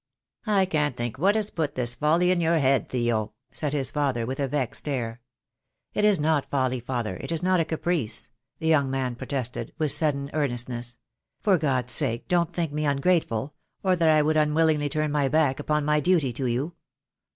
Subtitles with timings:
[0.47, 4.25] "I can't think what has put this folly in your head, Theo," said his father,
[4.25, 5.21] with a vexed air.
[5.93, 9.91] "It is not folly, father; it is not a caprice," the young man protested, with
[9.91, 10.97] sudden earnestness.
[11.41, 13.53] "For God's sake don't think me ungrateful,
[13.83, 16.73] or that I would willingly turn my back upon my duty to you.